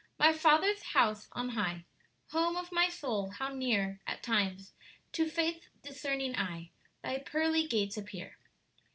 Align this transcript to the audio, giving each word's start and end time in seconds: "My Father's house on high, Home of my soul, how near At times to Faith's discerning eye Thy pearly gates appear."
"My 0.17 0.33
Father's 0.33 0.81
house 0.97 1.27
on 1.33 1.49
high, 1.49 1.85
Home 2.31 2.57
of 2.57 2.71
my 2.71 2.89
soul, 2.89 3.29
how 3.29 3.49
near 3.49 3.99
At 4.07 4.23
times 4.23 4.73
to 5.11 5.29
Faith's 5.29 5.67
discerning 5.83 6.35
eye 6.35 6.71
Thy 7.03 7.19
pearly 7.19 7.67
gates 7.67 7.97
appear." 7.97 8.35